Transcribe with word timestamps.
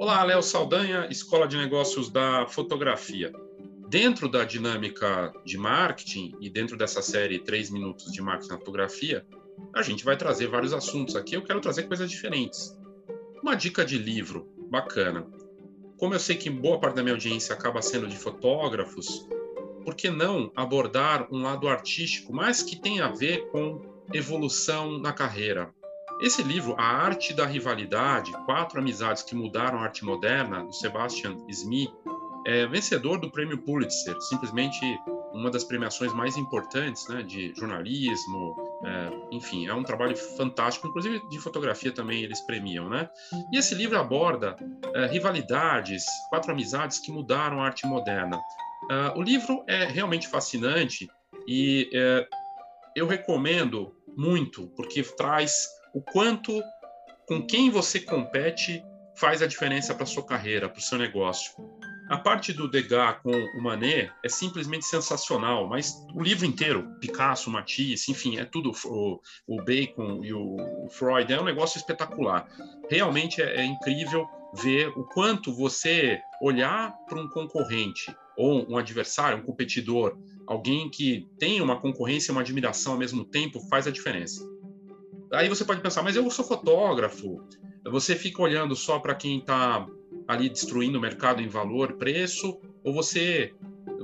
Olá, 0.00 0.24
Léo 0.24 0.42
Saldanha, 0.42 1.06
Escola 1.10 1.46
de 1.46 1.58
Negócios 1.58 2.08
da 2.08 2.46
Fotografia. 2.46 3.30
Dentro 3.86 4.30
da 4.30 4.44
dinâmica 4.44 5.30
de 5.44 5.58
marketing 5.58 6.34
e 6.40 6.48
dentro 6.48 6.74
dessa 6.74 7.02
série 7.02 7.38
3 7.38 7.68
minutos 7.68 8.10
de 8.10 8.22
marketing 8.22 8.52
na 8.52 8.58
fotografia, 8.58 9.26
a 9.74 9.82
gente 9.82 10.02
vai 10.02 10.16
trazer 10.16 10.46
vários 10.46 10.72
assuntos 10.72 11.14
aqui. 11.16 11.36
Eu 11.36 11.44
quero 11.44 11.60
trazer 11.60 11.82
coisas 11.82 12.10
diferentes. 12.10 12.74
Uma 13.42 13.54
dica 13.54 13.84
de 13.84 13.98
livro 13.98 14.50
bacana. 14.70 15.26
Como 15.98 16.14
eu 16.14 16.18
sei 16.18 16.34
que 16.34 16.48
boa 16.48 16.80
parte 16.80 16.94
da 16.96 17.02
minha 17.02 17.14
audiência 17.14 17.54
acaba 17.54 17.82
sendo 17.82 18.08
de 18.08 18.16
fotógrafos, 18.16 19.28
por 19.84 19.94
que 19.94 20.08
não 20.08 20.50
abordar 20.56 21.28
um 21.30 21.42
lado 21.42 21.68
artístico, 21.68 22.32
mas 22.32 22.62
que 22.62 22.80
tem 22.80 23.02
a 23.02 23.08
ver 23.08 23.50
com 23.50 23.82
evolução 24.14 24.98
na 24.98 25.12
carreira? 25.12 25.74
Esse 26.20 26.42
livro, 26.42 26.74
A 26.76 26.84
Arte 26.84 27.32
da 27.32 27.46
Rivalidade, 27.46 28.32
Quatro 28.44 28.78
Amizades 28.78 29.22
que 29.22 29.34
Mudaram 29.34 29.78
a 29.78 29.84
Arte 29.84 30.04
Moderna, 30.04 30.62
do 30.64 30.72
Sebastian 30.72 31.36
Smith, 31.48 31.90
é 32.46 32.66
vencedor 32.66 33.18
do 33.18 33.30
Prêmio 33.30 33.56
Pulitzer, 33.56 34.20
simplesmente 34.20 34.80
uma 35.32 35.50
das 35.50 35.64
premiações 35.64 36.12
mais 36.12 36.36
importantes 36.36 37.08
né, 37.08 37.22
de 37.22 37.54
jornalismo, 37.54 38.56
é, 38.84 39.10
enfim, 39.30 39.66
é 39.66 39.74
um 39.74 39.82
trabalho 39.82 40.14
fantástico, 40.14 40.88
inclusive 40.88 41.26
de 41.30 41.38
fotografia 41.38 41.92
também 41.92 42.22
eles 42.22 42.40
premiam, 42.42 42.88
né? 42.88 43.08
E 43.52 43.58
esse 43.58 43.74
livro 43.74 43.98
aborda 43.98 44.56
é, 44.94 45.06
rivalidades, 45.06 46.04
quatro 46.28 46.52
amizades 46.52 46.98
que 46.98 47.10
mudaram 47.10 47.62
a 47.62 47.66
arte 47.66 47.86
moderna. 47.86 48.36
Uh, 48.84 49.18
o 49.18 49.22
livro 49.22 49.62
é 49.68 49.84
realmente 49.84 50.26
fascinante 50.26 51.08
e 51.46 51.88
é, 51.94 52.26
eu 52.96 53.06
recomendo 53.06 53.94
muito, 54.16 54.66
porque 54.76 55.02
traz 55.02 55.68
o 55.92 56.00
quanto 56.00 56.62
com 57.26 57.46
quem 57.46 57.70
você 57.70 58.00
compete 58.00 58.82
faz 59.14 59.42
a 59.42 59.46
diferença 59.46 59.94
para 59.94 60.06
sua 60.06 60.24
carreira, 60.24 60.68
para 60.68 60.78
o 60.78 60.82
seu 60.82 60.98
negócio. 60.98 61.52
A 62.08 62.16
parte 62.16 62.52
do 62.52 62.68
Degas 62.68 63.18
com 63.22 63.30
o 63.30 63.62
Manet 63.62 64.10
é 64.24 64.28
simplesmente 64.28 64.84
sensacional, 64.84 65.68
mas 65.68 65.94
o 66.12 66.22
livro 66.22 66.44
inteiro, 66.44 66.88
Picasso, 67.00 67.50
Matisse, 67.50 68.10
enfim, 68.10 68.38
é 68.38 68.44
tudo 68.44 68.72
o, 68.86 69.20
o 69.46 69.62
Bacon 69.62 70.24
e 70.24 70.32
o, 70.32 70.88
Freud, 70.90 71.32
é 71.32 71.40
um 71.40 71.44
negócio 71.44 71.78
espetacular. 71.78 72.48
Realmente 72.90 73.40
é, 73.40 73.58
é 73.58 73.64
incrível 73.64 74.26
ver 74.54 74.88
o 74.88 75.04
quanto 75.04 75.54
você 75.54 76.18
olhar 76.42 76.92
para 77.08 77.20
um 77.20 77.28
concorrente 77.28 78.12
ou 78.36 78.68
um 78.68 78.76
adversário, 78.76 79.38
um 79.38 79.42
competidor, 79.42 80.18
alguém 80.48 80.90
que 80.90 81.28
tem 81.38 81.60
uma 81.60 81.80
concorrência 81.80 82.30
e 82.30 82.32
uma 82.32 82.40
admiração 82.40 82.94
ao 82.94 82.98
mesmo 82.98 83.24
tempo, 83.24 83.60
faz 83.68 83.86
a 83.86 83.90
diferença. 83.92 84.44
Aí 85.32 85.48
você 85.48 85.64
pode 85.64 85.80
pensar, 85.80 86.02
mas 86.02 86.16
eu 86.16 86.28
sou 86.30 86.44
fotógrafo. 86.44 87.42
Você 87.84 88.16
fica 88.16 88.42
olhando 88.42 88.74
só 88.74 88.98
para 88.98 89.14
quem 89.14 89.38
está 89.38 89.86
ali 90.26 90.48
destruindo 90.48 90.98
o 90.98 91.00
mercado 91.00 91.40
em 91.40 91.48
valor, 91.48 91.94
preço, 91.94 92.60
ou 92.84 92.92
você 92.92 93.52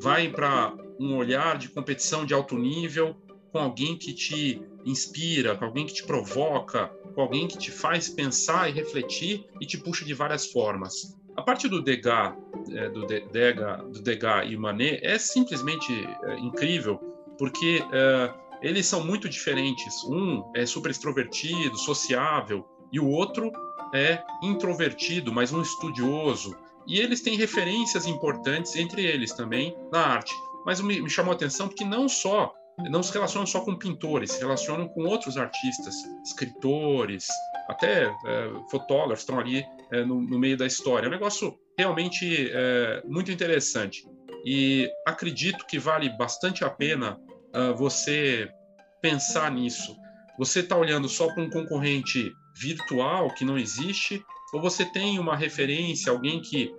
vai 0.00 0.28
para 0.28 0.74
um 0.98 1.16
olhar 1.16 1.58
de 1.58 1.68
competição 1.68 2.24
de 2.24 2.34
alto 2.34 2.56
nível 2.56 3.16
com 3.52 3.58
alguém 3.58 3.96
que 3.96 4.12
te 4.12 4.62
inspira, 4.84 5.54
com 5.54 5.64
alguém 5.64 5.86
que 5.86 5.94
te 5.94 6.04
provoca, 6.04 6.88
com 7.14 7.20
alguém 7.20 7.46
que 7.46 7.58
te 7.58 7.70
faz 7.70 8.08
pensar 8.08 8.68
e 8.68 8.72
refletir 8.72 9.44
e 9.60 9.66
te 9.66 9.78
puxa 9.78 10.04
de 10.04 10.14
várias 10.14 10.46
formas. 10.46 11.16
A 11.36 11.42
parte 11.42 11.68
do 11.68 11.80
Degas, 11.80 12.34
é, 12.70 12.88
do, 12.88 13.06
Degas, 13.06 13.82
do 13.90 14.02
Degas 14.02 14.50
e 14.50 14.56
Manet 14.56 15.00
é 15.02 15.18
simplesmente 15.18 15.92
é, 16.24 16.38
incrível, 16.38 16.96
porque 17.38 17.82
é, 17.92 18.34
eles 18.62 18.86
são 18.86 19.04
muito 19.04 19.28
diferentes. 19.28 20.04
Um 20.04 20.50
é 20.54 20.64
super 20.64 20.90
extrovertido, 20.90 21.76
sociável, 21.76 22.64
e 22.92 23.00
o 23.00 23.08
outro 23.08 23.50
é 23.94 24.22
introvertido, 24.42 25.32
mas 25.32 25.52
um 25.52 25.60
estudioso. 25.60 26.56
E 26.86 26.98
eles 26.98 27.20
têm 27.20 27.36
referências 27.36 28.06
importantes 28.06 28.76
entre 28.76 29.04
eles 29.04 29.32
também 29.32 29.76
na 29.90 30.00
arte. 30.00 30.32
Mas 30.64 30.80
me, 30.80 31.08
chamou 31.08 31.32
a 31.32 31.34
atenção 31.34 31.68
porque 31.68 31.84
não 31.84 32.08
só 32.08 32.52
não 32.90 33.02
se 33.02 33.12
relacionam 33.12 33.46
só 33.46 33.60
com 33.60 33.76
pintores, 33.76 34.32
se 34.32 34.40
relacionam 34.40 34.88
com 34.88 35.04
outros 35.04 35.36
artistas, 35.36 35.94
escritores, 36.24 37.28
até 37.68 38.04
é, 38.04 38.50
fotógrafos 38.70 39.20
estão 39.20 39.38
ali 39.38 39.62
é, 39.92 40.02
no, 40.04 40.22
no, 40.22 40.38
meio 40.38 40.56
da 40.56 40.66
história. 40.66 41.06
É 41.06 41.08
um 41.08 41.12
negócio 41.12 41.54
realmente 41.76 42.50
é, 42.50 43.02
muito 43.04 43.30
interessante. 43.30 44.02
E 44.44 44.90
acredito 45.06 45.66
que 45.66 45.78
vale 45.78 46.08
bastante 46.16 46.64
a 46.64 46.70
pena 46.70 47.20
uh, 47.54 47.74
você 47.76 48.48
pensar 49.02 49.50
nisso. 49.50 49.96
Você 50.38 50.60
está 50.60 50.76
olhando 50.76 51.08
só 51.08 51.26
para 51.34 51.42
um 51.42 51.50
concorrente 51.50 52.32
virtual 52.54 53.34
que 53.34 53.44
não 53.44 53.58
existe, 53.58 54.24
ou 54.52 54.60
você 54.60 54.84
tem 54.84 55.18
uma 55.18 55.36
referência, 55.36 56.12
alguém 56.12 56.40
que 56.40 56.74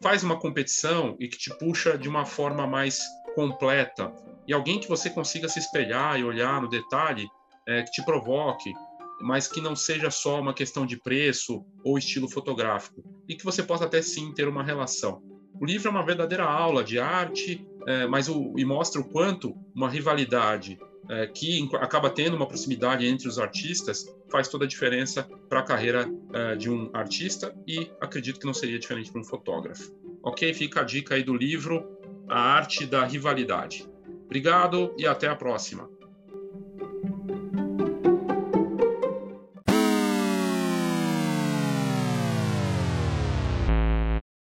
faz 0.00 0.22
uma 0.22 0.38
competição 0.38 1.16
e 1.18 1.26
que 1.26 1.38
te 1.38 1.56
puxa 1.58 1.96
de 1.96 2.08
uma 2.08 2.24
forma 2.24 2.66
mais 2.66 3.00
completa, 3.34 4.12
e 4.46 4.52
alguém 4.52 4.78
que 4.78 4.88
você 4.88 5.10
consiga 5.10 5.48
se 5.48 5.58
espelhar 5.58 6.18
e 6.18 6.24
olhar 6.24 6.60
no 6.60 6.68
detalhe, 6.68 7.28
é, 7.66 7.82
que 7.82 7.90
te 7.90 8.04
provoque, 8.04 8.72
mas 9.20 9.48
que 9.48 9.60
não 9.60 9.74
seja 9.74 10.10
só 10.10 10.40
uma 10.40 10.54
questão 10.54 10.86
de 10.86 10.96
preço 10.96 11.64
ou 11.84 11.98
estilo 11.98 12.28
fotográfico, 12.28 13.02
e 13.28 13.34
que 13.34 13.44
você 13.44 13.62
possa 13.62 13.84
até 13.84 14.00
sim 14.00 14.32
ter 14.32 14.48
uma 14.48 14.62
relação. 14.62 15.22
O 15.60 15.64
livro 15.66 15.88
é 15.88 15.90
uma 15.90 16.04
verdadeira 16.04 16.44
aula 16.44 16.84
de 16.84 16.98
arte, 16.98 17.66
é, 17.86 18.06
mas 18.06 18.28
o, 18.28 18.54
e 18.56 18.64
mostra 18.64 19.00
o 19.00 19.08
quanto 19.08 19.56
uma 19.74 19.90
rivalidade 19.90 20.78
é, 21.08 21.26
que 21.26 21.68
acaba 21.76 22.10
tendo 22.10 22.36
uma 22.36 22.46
proximidade 22.46 23.06
entre 23.06 23.28
os 23.28 23.38
artistas 23.38 24.06
faz 24.30 24.48
toda 24.48 24.64
a 24.64 24.68
diferença 24.68 25.26
para 25.48 25.60
a 25.60 25.62
carreira 25.62 26.06
é, 26.32 26.56
de 26.56 26.70
um 26.70 26.90
artista 26.92 27.54
e 27.66 27.90
acredito 28.00 28.38
que 28.38 28.46
não 28.46 28.54
seria 28.54 28.78
diferente 28.78 29.10
para 29.10 29.20
um 29.20 29.24
fotógrafo. 29.24 29.92
Ok? 30.22 30.52
Fica 30.52 30.80
a 30.80 30.84
dica 30.84 31.14
aí 31.14 31.22
do 31.22 31.34
livro 31.34 31.88
A 32.28 32.38
Arte 32.38 32.84
da 32.86 33.04
Rivalidade. 33.04 33.88
Obrigado 34.24 34.94
e 34.98 35.06
até 35.06 35.26
a 35.26 35.34
próxima. 35.34 35.88